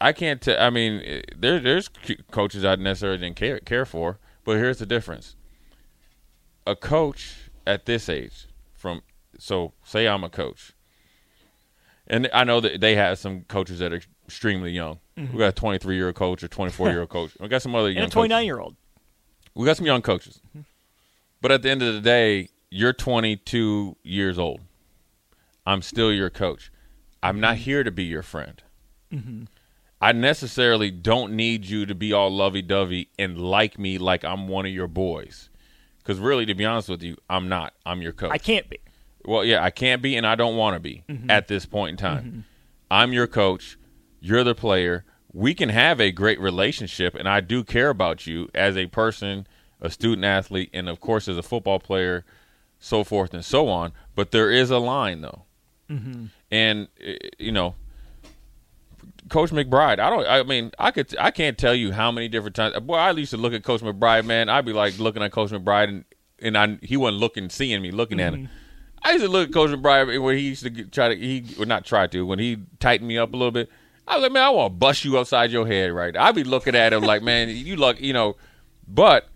I 0.00 0.12
can't 0.12 0.40
tell. 0.40 0.60
I 0.60 0.70
mean, 0.70 1.02
eh, 1.04 1.22
there 1.36 1.60
there's 1.60 1.88
coaches 2.30 2.64
I 2.64 2.76
necessarily 2.76 3.18
didn't 3.18 3.36
care 3.36 3.58
care 3.60 3.84
for, 3.84 4.18
but 4.44 4.56
here's 4.56 4.78
the 4.78 4.86
difference. 4.86 5.36
A 6.66 6.76
coach 6.76 7.50
at 7.66 7.86
this 7.86 8.08
age, 8.08 8.46
from 8.74 9.02
so 9.38 9.72
say 9.84 10.06
I'm 10.06 10.24
a 10.24 10.30
coach, 10.30 10.72
and 12.06 12.28
I 12.32 12.44
know 12.44 12.60
that 12.60 12.80
they 12.80 12.94
have 12.96 13.18
some 13.18 13.42
coaches 13.42 13.78
that 13.80 13.92
are 13.92 14.00
extremely 14.26 14.70
young. 14.70 14.98
Mm-hmm. 15.16 15.32
We 15.32 15.38
got 15.38 15.48
a 15.48 15.52
23 15.52 15.96
year 15.96 16.06
old 16.06 16.16
coach 16.16 16.42
or 16.42 16.48
24 16.48 16.90
year 16.90 17.00
old 17.00 17.08
coach. 17.08 17.32
We 17.40 17.48
got 17.48 17.62
some 17.62 17.74
other 17.74 17.90
young 17.90 18.04
And 18.04 18.12
a 18.12 18.12
29 18.12 18.44
year 18.44 18.58
old. 18.58 18.76
We 19.54 19.64
got 19.64 19.76
some 19.76 19.86
young 19.86 20.02
coaches. 20.02 20.40
Mm-hmm. 20.48 20.60
But 21.40 21.52
at 21.52 21.62
the 21.62 21.70
end 21.70 21.82
of 21.82 21.94
the 21.94 22.00
day, 22.00 22.50
you're 22.70 22.92
22 22.92 23.96
years 24.02 24.38
old. 24.38 24.60
I'm 25.64 25.82
still 25.82 26.12
your 26.12 26.30
coach. 26.30 26.70
I'm 27.22 27.40
not 27.40 27.56
here 27.56 27.82
to 27.82 27.90
be 27.90 28.04
your 28.04 28.22
friend. 28.22 28.62
Mm-hmm. 29.12 29.44
I 30.00 30.12
necessarily 30.12 30.90
don't 30.90 31.32
need 31.32 31.64
you 31.64 31.86
to 31.86 31.94
be 31.94 32.12
all 32.12 32.30
lovey 32.30 32.62
dovey 32.62 33.08
and 33.18 33.38
like 33.38 33.78
me 33.78 33.98
like 33.98 34.24
I'm 34.24 34.46
one 34.48 34.66
of 34.66 34.72
your 34.72 34.86
boys. 34.86 35.48
Because 35.98 36.18
really, 36.20 36.46
to 36.46 36.54
be 36.54 36.64
honest 36.64 36.88
with 36.88 37.02
you, 37.02 37.16
I'm 37.28 37.48
not. 37.48 37.74
I'm 37.84 38.02
your 38.02 38.12
coach. 38.12 38.30
I 38.30 38.38
can't 38.38 38.68
be. 38.68 38.78
Well, 39.26 39.44
yeah, 39.44 39.62
I 39.62 39.70
can't 39.70 40.02
be, 40.02 40.16
and 40.16 40.26
I 40.26 40.34
don't 40.34 40.56
want 40.56 40.74
to 40.74 40.80
be 40.80 41.04
mm-hmm. 41.08 41.30
at 41.30 41.48
this 41.48 41.66
point 41.66 41.90
in 41.90 41.96
time. 41.96 42.24
Mm-hmm. 42.24 42.40
I'm 42.90 43.12
your 43.12 43.26
coach. 43.26 43.76
You're 44.20 44.44
the 44.44 44.54
player. 44.54 45.04
We 45.32 45.54
can 45.54 45.68
have 45.68 46.00
a 46.00 46.12
great 46.12 46.40
relationship, 46.40 47.14
and 47.14 47.28
I 47.28 47.40
do 47.40 47.64
care 47.64 47.90
about 47.90 48.26
you 48.26 48.48
as 48.54 48.76
a 48.76 48.86
person, 48.86 49.46
a 49.80 49.90
student 49.90 50.24
athlete, 50.24 50.70
and 50.72 50.88
of 50.88 51.00
course 51.00 51.28
as 51.28 51.36
a 51.36 51.42
football 51.42 51.78
player, 51.78 52.24
so 52.78 53.04
forth 53.04 53.34
and 53.34 53.44
so 53.44 53.68
on. 53.68 53.92
But 54.14 54.30
there 54.30 54.50
is 54.50 54.70
a 54.70 54.78
line, 54.78 55.20
though, 55.20 55.42
mm-hmm. 55.90 56.26
and 56.50 56.88
eh, 57.00 57.16
you 57.38 57.52
know, 57.52 57.74
Coach 59.28 59.50
McBride. 59.50 59.98
I 59.98 60.08
don't. 60.08 60.26
I 60.26 60.42
mean, 60.44 60.70
I 60.78 60.90
could. 60.90 61.14
I 61.18 61.30
can't 61.30 61.58
tell 61.58 61.74
you 61.74 61.92
how 61.92 62.10
many 62.12 62.28
different 62.28 62.56
times. 62.56 62.78
Boy, 62.80 62.94
I 62.94 63.10
used 63.10 63.32
to 63.32 63.36
look 63.36 63.52
at 63.52 63.62
Coach 63.62 63.80
McBride. 63.80 64.24
Man, 64.24 64.48
I'd 64.48 64.64
be 64.64 64.72
like 64.72 64.98
looking 64.98 65.22
at 65.22 65.32
Coach 65.32 65.50
McBride, 65.50 65.88
and 65.88 66.04
and 66.40 66.56
I 66.56 66.78
he 66.82 66.96
wasn't 66.96 67.20
looking, 67.20 67.50
seeing 67.50 67.82
me, 67.82 67.90
looking 67.90 68.20
at 68.20 68.34
him. 68.34 68.48
I 69.06 69.12
used 69.12 69.24
to 69.24 69.30
look 69.30 69.48
at 69.48 69.54
Coach 69.54 69.70
McBride 69.70 70.20
when 70.20 70.36
he 70.36 70.42
used 70.48 70.64
to 70.64 70.70
get, 70.70 70.90
try 70.90 71.08
to. 71.08 71.16
He 71.16 71.54
would 71.60 71.68
not 71.68 71.84
try 71.84 72.08
to 72.08 72.26
when 72.26 72.40
he 72.40 72.58
tightened 72.80 73.06
me 73.06 73.16
up 73.18 73.32
a 73.32 73.36
little 73.36 73.52
bit. 73.52 73.70
I 74.08 74.16
was 74.16 74.22
like, 74.24 74.32
man, 74.32 74.42
I 74.42 74.50
want 74.50 74.72
to 74.72 74.78
bust 74.78 75.04
you 75.04 75.16
upside 75.16 75.52
your 75.52 75.64
head 75.64 75.92
right. 75.92 76.12
now. 76.12 76.24
I'd 76.24 76.34
be 76.34 76.42
looking 76.42 76.74
at 76.74 76.92
him 76.92 77.04
like, 77.04 77.22
man, 77.22 77.48
you 77.48 77.76
look, 77.76 78.00
you 78.00 78.12
know. 78.12 78.36
But 78.88 79.28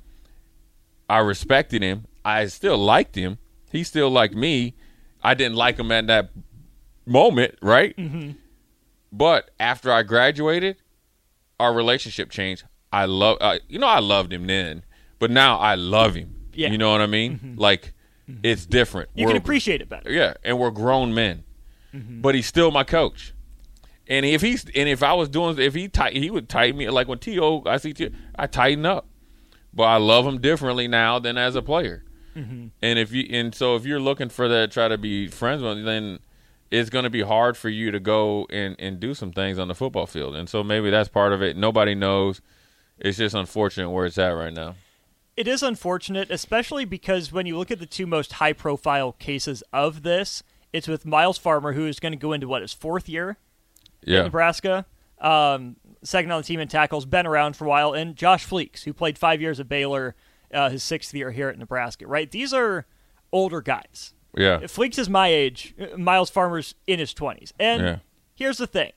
I 1.09 1.19
respected 1.19 1.83
him. 1.83 2.07
I 2.25 2.47
still 2.47 2.79
liked 2.79 3.15
him. 3.15 3.39
He 3.71 3.85
still 3.85 4.11
liked 4.11 4.35
me. 4.35 4.75
I 5.23 5.35
didn't 5.35 5.57
like 5.57 5.79
him 5.79 5.93
at 5.93 6.09
that 6.09 6.31
moment, 7.07 7.55
right? 7.63 7.95
But 9.13 9.53
after 9.61 9.93
I 9.93 10.03
graduated, 10.03 10.79
our 11.61 11.73
relationship 11.73 12.31
changed. 12.31 12.65
I 12.93 13.05
love, 13.05 13.39
uh, 13.41 13.59
you 13.69 13.79
know, 13.79 13.87
I 13.87 14.01
loved 14.01 14.33
him 14.33 14.49
then, 14.49 14.83
but 15.21 15.31
now 15.31 15.59
I 15.59 15.77
love 15.77 16.17
him. 16.17 16.35
Yeah. 16.55 16.71
You 16.71 16.79
know 16.79 16.91
what 16.91 17.01
I 17.01 17.07
mean? 17.07 17.55
Like, 17.57 17.93
Mm-hmm. 18.31 18.41
it's 18.45 18.67
different. 18.67 19.11
You 19.15 19.27
We're- 19.27 19.35
can 19.39 19.43
appreciate 19.43 19.81
it 19.81 19.89
better. 19.89 20.11
yeah, 20.11 20.35
and 20.45 20.59
we're 20.59 20.71
grown 20.71 21.13
men, 21.15 21.45
mm-hmm. 21.95 22.21
but 22.21 22.35
he's 22.35 22.47
still 22.47 22.71
my 22.71 22.85
coach. 22.85 23.33
And 24.09 24.27
if 24.27 24.41
he's 24.41 24.65
and 24.75 24.89
if 24.89 25.03
I 25.03 25.13
was 25.13 25.29
doing 25.29 25.59
if 25.59 25.75
he 25.75 25.89
tight 25.89 26.17
he 26.17 26.31
would 26.31 26.49
tighten 26.49 26.77
me 26.79 26.89
like 26.91 27.07
when 27.09 27.19
To 27.21 27.63
I 27.67 27.77
see 27.77 27.93
To 27.95 28.11
I 28.37 28.47
tighten 28.49 28.85
up, 28.85 29.07
but 29.73 29.85
I 29.85 29.99
love 29.99 30.27
him 30.27 30.41
differently 30.41 30.89
now 30.89 31.19
than 31.21 31.39
as 31.39 31.55
a 31.55 31.63
player. 31.63 32.05
Mm-hmm. 32.37 32.69
And 32.83 32.99
if 32.99 33.13
you 33.13 33.27
and 33.31 33.55
so 33.55 33.77
if 33.77 33.85
you're 33.87 34.01
looking 34.01 34.29
for 34.29 34.49
that 34.49 34.73
try 34.73 34.89
to 34.89 34.99
be 34.99 35.29
friends 35.29 35.63
with, 35.63 35.85
then 35.85 36.19
it's 36.73 36.91
going 36.91 37.03
to 37.05 37.11
be 37.11 37.23
hard 37.23 37.57
for 37.57 37.69
you 37.69 37.91
to 37.93 38.01
go 38.01 38.47
and 38.51 38.75
and 38.81 38.99
do 38.99 39.15
some 39.15 39.31
things 39.33 39.59
on 39.61 39.69
the 39.69 39.75
football 39.75 40.07
field. 40.07 40.35
And 40.35 40.49
so 40.49 40.65
maybe 40.65 40.91
that's 40.91 41.09
part 41.09 41.33
of 41.33 41.41
it. 41.43 41.57
Nobody 41.57 41.95
knows. 41.95 42.41
It's 42.99 43.19
just 43.19 43.35
unfortunate 43.35 43.91
where 43.91 44.07
it's 44.07 44.19
at 44.19 44.29
right 44.31 44.53
now. 44.53 44.75
It 45.41 45.49
is 45.49 45.63
unfortunate, 45.63 46.31
especially 46.31 46.85
because 46.85 47.33
when 47.33 47.47
you 47.47 47.57
look 47.57 47.71
at 47.71 47.79
the 47.79 47.87
two 47.87 48.07
most 48.07 48.35
high 48.35 48.53
profile 48.53 49.13
cases 49.13 49.63
of 49.73 50.03
this, 50.03 50.43
it's 50.71 50.87
with 50.87 51.07
Myles 51.07 51.39
Farmer, 51.39 51.73
who 51.73 51.87
is 51.87 51.99
going 51.99 52.13
to 52.13 52.19
go 52.19 52.35
into 52.35 52.47
what 52.47 52.61
his 52.61 52.75
fourth 52.75 53.09
year 53.09 53.39
in 54.19 54.25
Nebraska. 54.25 54.85
Um, 55.19 55.77
second 56.03 56.31
on 56.31 56.43
the 56.43 56.47
team 56.47 56.61
in 56.61 56.69
tackles, 56.69 57.07
been 57.07 57.27
around 57.27 57.57
for 57.57 57.65
a 57.65 57.69
while, 57.69 57.95
and 57.95 58.17
Josh 58.17 58.47
Fleeks, 58.47 58.83
who 58.85 58.93
played 58.93 59.17
five 59.17 59.41
years 59.41 59.59
at 59.59 59.67
Baylor, 59.67 60.15
uh, 60.53 60.69
his 60.69 60.83
sixth 60.83 61.15
year 61.15 61.31
here 61.31 61.49
at 61.49 61.59
Nebraska. 61.59 62.07
Right, 62.07 62.31
these 62.31 62.53
are 62.53 62.85
older 63.33 63.63
guys. 63.63 64.13
Yeah. 64.37 64.59
Fleeks 64.65 64.99
is 64.99 65.09
my 65.09 65.29
age. 65.29 65.75
Myles 65.97 66.29
Farmer's 66.29 66.75
in 66.87 66.99
his 66.99 67.15
twenties, 67.15 67.55
and 67.59 67.83
Yeah. 67.83 67.97
here's 68.35 68.59
the 68.59 68.67
thing: 68.67 68.93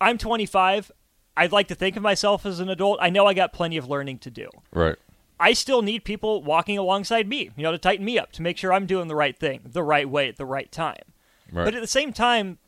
I'm 0.00 0.16
25. 0.16 0.90
I'd 1.36 1.52
like 1.52 1.68
to 1.68 1.74
think 1.74 1.96
of 1.96 2.02
myself 2.02 2.46
as 2.46 2.58
an 2.60 2.70
adult. 2.70 2.98
I 3.02 3.10
know 3.10 3.26
I 3.26 3.34
got 3.34 3.52
plenty 3.52 3.76
of 3.76 3.86
learning 3.88 4.18
to 4.20 4.30
do. 4.30 4.48
Right. 4.72 4.96
I 5.38 5.52
still 5.52 5.82
need 5.82 6.04
people 6.04 6.42
walking 6.42 6.78
alongside 6.78 7.28
me, 7.28 7.50
you 7.56 7.62
know, 7.62 7.72
to 7.72 7.78
tighten 7.78 8.04
me 8.04 8.18
up, 8.18 8.32
to 8.32 8.42
make 8.42 8.56
sure 8.56 8.72
I'm 8.72 8.86
doing 8.86 9.08
the 9.08 9.16
right 9.16 9.36
thing, 9.36 9.60
the 9.64 9.82
right 9.82 10.08
way 10.08 10.28
at 10.28 10.36
the 10.36 10.46
right 10.46 10.70
time. 10.70 11.12
Right. 11.52 11.64
But 11.64 11.74
at 11.74 11.80
the 11.80 11.86
same 11.86 12.12
time, 12.12 12.58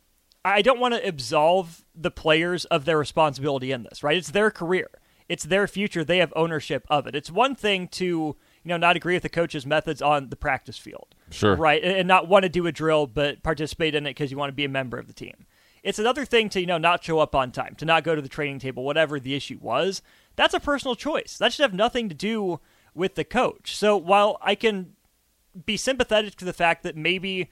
I 0.44 0.62
don't 0.62 0.80
want 0.80 0.94
to 0.94 1.06
absolve 1.06 1.85
the 1.94 2.11
players 2.11 2.64
of 2.66 2.85
their 2.85 2.99
responsibility 2.99 3.73
in 3.73 3.82
this, 3.85 4.02
right? 4.02 4.16
It's 4.16 4.30
their 4.30 4.50
career. 4.50 4.88
It's 5.28 5.44
their 5.44 5.66
future. 5.66 6.04
They 6.04 6.18
have 6.18 6.32
ownership 6.37 6.87
of 6.88 7.06
it. 7.06 7.16
It's 7.16 7.30
one 7.30 7.56
thing 7.56 7.88
to, 7.88 8.04
you 8.04 8.37
know, 8.64 8.76
not 8.76 8.96
agree 8.96 9.14
with 9.14 9.25
the 9.25 9.28
coach's 9.28 9.66
methods 9.66 10.00
on 10.00 10.28
the 10.28 10.37
practice 10.37 10.78
field. 10.78 11.14
Sure. 11.30 11.56
Right. 11.56 11.82
And 11.82 11.96
and 11.96 12.06
not 12.06 12.28
want 12.28 12.44
to 12.44 12.49
do 12.49 12.66
a 12.66 12.73
drill 12.73 13.06
but 13.08 13.42
participate 13.42 13.94
in 13.94 14.06
it 14.06 14.11
because 14.11 14.30
you 14.30 14.37
want 14.37 14.50
to 14.50 14.54
be 14.54 14.64
a 14.64 14.68
member 14.68 14.99
of 14.99 15.08
the 15.08 15.12
team. 15.12 15.46
It's 15.82 15.99
another 15.99 16.25
thing 16.25 16.49
to, 16.50 16.61
you 16.61 16.66
know, 16.66 16.78
not 16.78 17.04
show 17.04 17.20
up 17.20 17.35
on 17.35 17.52
time, 17.52 17.76
to 17.76 17.85
not 17.85 18.02
go 18.02 18.14
to 18.14 18.23
the 18.23 18.28
training 18.28 18.58
table, 18.58 18.85
whatever 18.85 19.20
the 19.20 19.35
issue 19.35 19.58
was. 19.61 20.02
That's 20.36 20.54
a 20.54 20.60
personal 20.60 20.94
choice. 20.94 21.36
That 21.38 21.52
should 21.52 21.62
have 21.62 21.74
nothing 21.74 22.08
to 22.08 22.14
do 22.14 22.60
with 22.94 23.14
the 23.14 23.24
coach. 23.24 23.76
So 23.76 23.96
while 23.96 24.38
I 24.42 24.54
can 24.54 24.92
be 25.64 25.76
sympathetic 25.76 26.36
to 26.36 26.44
the 26.44 26.52
fact 26.52 26.82
that 26.82 26.96
maybe 26.96 27.50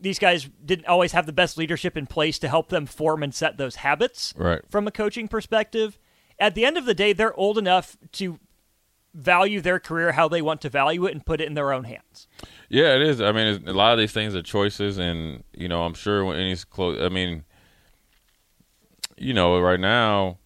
these 0.00 0.18
guys 0.18 0.48
didn't 0.64 0.86
always 0.86 1.12
have 1.12 1.26
the 1.26 1.32
best 1.32 1.56
leadership 1.58 1.96
in 1.96 2.06
place 2.06 2.38
to 2.38 2.48
help 2.48 2.68
them 2.68 2.86
form 2.86 3.22
and 3.22 3.34
set 3.34 3.56
those 3.56 3.76
habits 3.76 4.32
Right. 4.36 4.60
from 4.68 4.86
a 4.86 4.90
coaching 4.92 5.26
perspective. 5.28 5.98
At 6.38 6.54
the 6.54 6.64
end 6.64 6.76
of 6.78 6.84
the 6.84 6.94
day, 6.94 7.12
they're 7.12 7.34
old 7.34 7.58
enough 7.58 7.96
to 8.12 8.38
value 9.14 9.60
their 9.60 9.80
career 9.80 10.12
how 10.12 10.28
they 10.28 10.40
want 10.42 10.60
to 10.60 10.68
value 10.68 11.04
it 11.06 11.12
and 11.12 11.26
put 11.26 11.40
it 11.40 11.46
in 11.48 11.54
their 11.54 11.72
own 11.72 11.84
hands. 11.84 12.28
Yeah, 12.68 12.94
it 12.94 13.02
is. 13.02 13.20
I 13.20 13.32
mean, 13.32 13.46
it's, 13.46 13.66
a 13.68 13.72
lot 13.72 13.92
of 13.92 13.98
these 13.98 14.12
things 14.12 14.36
are 14.36 14.42
choices, 14.42 14.98
and 14.98 15.42
you 15.52 15.66
know, 15.66 15.82
I'm 15.82 15.94
sure 15.94 16.24
when 16.24 16.36
any 16.36 16.54
close. 16.70 17.00
I 17.00 17.08
mean, 17.08 17.44
you 19.16 19.34
know, 19.34 19.58
right 19.58 19.80
now, 19.80 20.38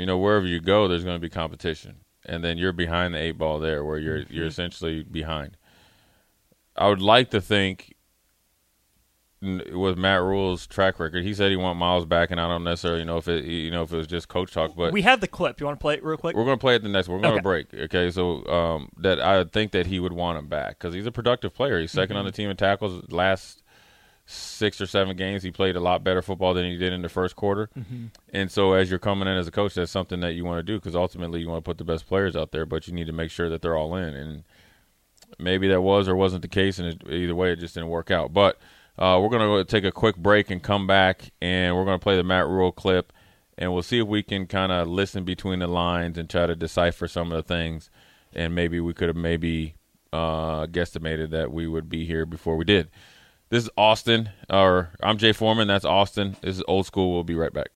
you 0.00 0.06
know, 0.06 0.18
wherever 0.18 0.46
you 0.46 0.60
go, 0.60 0.88
there's 0.88 1.04
going 1.04 1.16
to 1.16 1.20
be 1.20 1.28
competition, 1.28 1.96
and 2.24 2.42
then 2.42 2.58
you're 2.58 2.72
behind 2.72 3.14
the 3.14 3.18
eight 3.18 3.38
ball 3.38 3.58
there, 3.58 3.84
where 3.84 3.98
you're 3.98 4.22
you're 4.30 4.46
essentially 4.46 5.02
behind. 5.02 5.56
I 6.76 6.88
would 6.88 7.02
like 7.02 7.30
to 7.30 7.40
think 7.40 7.94
with 9.42 9.96
Matt 9.96 10.20
Rhule's 10.20 10.66
track 10.66 11.00
record, 11.00 11.24
he 11.24 11.32
said 11.32 11.50
he 11.50 11.56
want 11.56 11.78
Myles 11.78 12.04
back, 12.04 12.30
and 12.30 12.40
I 12.40 12.46
don't 12.46 12.64
necessarily 12.64 13.04
know 13.04 13.16
if 13.16 13.26
it, 13.26 13.44
you 13.44 13.70
know, 13.70 13.82
if 13.82 13.92
it 13.92 13.96
was 13.96 14.06
just 14.06 14.28
coach 14.28 14.52
talk, 14.52 14.76
but 14.76 14.92
we 14.92 15.02
have 15.02 15.20
the 15.20 15.28
clip. 15.28 15.60
You 15.60 15.66
want 15.66 15.78
to 15.78 15.82
play 15.82 15.94
it 15.94 16.04
real 16.04 16.18
quick? 16.18 16.36
we're 16.36 16.44
going 16.44 16.58
to 16.58 16.60
play 16.60 16.74
it 16.74 16.82
the 16.82 16.88
next. 16.88 17.08
We're 17.08 17.20
going 17.20 17.36
to 17.36 17.42
break. 17.42 17.72
Okay, 17.72 18.10
so 18.10 18.46
um, 18.46 18.90
that 18.98 19.20
I 19.20 19.44
think 19.44 19.72
that 19.72 19.86
he 19.86 19.98
would 19.98 20.12
want 20.12 20.38
him 20.38 20.48
back 20.48 20.78
because 20.78 20.94
he's 20.94 21.06
a 21.06 21.12
productive 21.12 21.54
player. 21.54 21.80
He's 21.80 21.92
2nd 21.92 22.16
on 22.16 22.24
the 22.24 22.32
team 22.32 22.50
in 22.50 22.56
tackles. 22.56 23.10
Last 23.10 23.59
six 24.30 24.80
or 24.80 24.86
seven 24.86 25.16
games, 25.16 25.42
he 25.42 25.50
played 25.50 25.76
a 25.76 25.80
lot 25.80 26.04
better 26.04 26.22
football 26.22 26.54
than 26.54 26.64
he 26.64 26.76
did 26.76 26.92
in 26.92 27.02
the 27.02 27.08
first 27.08 27.36
quarter. 27.36 27.68
Mm-hmm. 27.78 28.06
And 28.32 28.50
so, 28.50 28.72
as 28.72 28.90
you're 28.90 28.98
coming 28.98 29.28
in 29.28 29.36
as 29.36 29.48
a 29.48 29.50
coach, 29.50 29.74
that's 29.74 29.90
something 29.90 30.20
that 30.20 30.32
you 30.32 30.44
want 30.44 30.58
to 30.58 30.62
do 30.62 30.78
because 30.78 30.94
ultimately 30.94 31.40
you 31.40 31.48
want 31.48 31.64
to 31.64 31.68
put 31.68 31.78
the 31.78 31.84
best 31.84 32.06
players 32.06 32.36
out 32.36 32.52
there, 32.52 32.66
but 32.66 32.86
you 32.86 32.94
need 32.94 33.06
to 33.06 33.12
make 33.12 33.30
sure 33.30 33.48
that 33.48 33.62
they're 33.62 33.76
all 33.76 33.96
in. 33.96 34.14
And 34.14 34.44
maybe 35.38 35.68
that 35.68 35.82
was 35.82 36.08
or 36.08 36.16
wasn't 36.16 36.42
the 36.42 36.48
case, 36.48 36.78
and 36.78 36.88
it, 36.88 37.02
either 37.10 37.34
way, 37.34 37.52
it 37.52 37.60
just 37.60 37.74
didn't 37.74 37.88
work 37.88 38.10
out. 38.10 38.32
But 38.32 38.58
uh, 38.98 39.18
we're 39.20 39.30
going 39.30 39.64
to 39.64 39.64
take 39.64 39.84
a 39.84 39.92
quick 39.92 40.16
break 40.16 40.50
and 40.50 40.62
come 40.62 40.86
back, 40.86 41.30
and 41.40 41.74
we're 41.76 41.84
going 41.84 41.98
to 41.98 42.02
play 42.02 42.16
the 42.16 42.24
Matt 42.24 42.46
Rhule 42.46 42.72
clip, 42.72 43.12
and 43.58 43.72
we'll 43.72 43.82
see 43.82 44.00
if 44.00 44.06
we 44.06 44.22
can 44.22 44.46
kind 44.46 44.72
of 44.72 44.88
listen 44.88 45.24
between 45.24 45.58
the 45.58 45.66
lines 45.66 46.18
and 46.18 46.28
try 46.28 46.46
to 46.46 46.54
decipher 46.54 47.08
some 47.08 47.32
of 47.32 47.36
the 47.36 47.54
things. 47.54 47.90
And 48.32 48.54
maybe 48.54 48.78
we 48.78 48.94
could 48.94 49.08
have 49.08 49.16
maybe 49.16 49.74
uh, 50.12 50.66
guesstimated 50.66 51.30
that 51.30 51.52
we 51.52 51.66
would 51.66 51.88
be 51.88 52.06
here 52.06 52.24
before 52.24 52.56
we 52.56 52.64
did. 52.64 52.90
This 53.50 53.64
is 53.64 53.70
Austin, 53.76 54.30
or 54.48 54.90
I'm 55.02 55.18
Jay 55.18 55.32
Foreman. 55.32 55.66
That's 55.66 55.84
Austin. 55.84 56.36
This 56.40 56.56
is 56.56 56.62
old 56.68 56.86
school. 56.86 57.12
We'll 57.12 57.24
be 57.24 57.34
right 57.34 57.52
back. 57.52 57.66